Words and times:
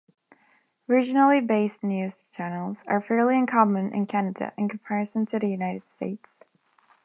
Regionally-based 0.89 1.83
news 1.83 2.23
channels 2.23 2.83
are 2.87 3.01
fairly 3.01 3.37
uncommon 3.37 3.93
in 3.93 4.07
Canada 4.07 4.51
in 4.57 4.67
comparison 4.67 5.27
to 5.27 5.37
the 5.37 5.47
United 5.47 5.85
States. 5.85 6.41